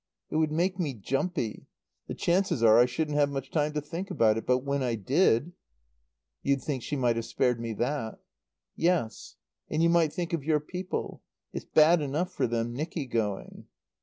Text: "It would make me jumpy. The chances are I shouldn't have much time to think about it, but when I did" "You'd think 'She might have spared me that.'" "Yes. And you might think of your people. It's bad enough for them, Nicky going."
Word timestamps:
"It 0.31 0.37
would 0.37 0.51
make 0.51 0.79
me 0.79 0.95
jumpy. 0.95 1.67
The 2.07 2.15
chances 2.15 2.63
are 2.63 2.79
I 2.79 2.87
shouldn't 2.87 3.19
have 3.19 3.29
much 3.29 3.51
time 3.51 3.71
to 3.73 3.81
think 3.81 4.09
about 4.09 4.35
it, 4.35 4.47
but 4.47 4.63
when 4.65 4.81
I 4.81 4.95
did" 4.95 5.51
"You'd 6.41 6.63
think 6.63 6.81
'She 6.81 6.95
might 6.95 7.17
have 7.17 7.25
spared 7.25 7.59
me 7.59 7.73
that.'" 7.73 8.17
"Yes. 8.75 9.35
And 9.69 9.83
you 9.83 9.89
might 9.91 10.11
think 10.11 10.33
of 10.33 10.43
your 10.43 10.59
people. 10.59 11.21
It's 11.53 11.65
bad 11.65 12.01
enough 12.01 12.31
for 12.33 12.47
them, 12.47 12.73
Nicky 12.73 13.05
going." 13.05 13.67